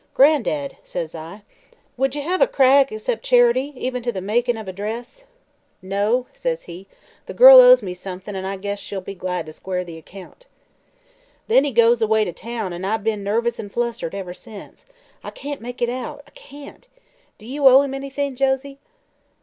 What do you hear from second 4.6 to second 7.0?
a dress?'"' No,' says he;